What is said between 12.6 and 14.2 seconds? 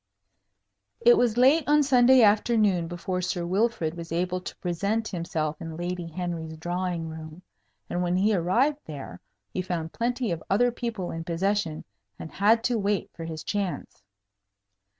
to wait for his chance.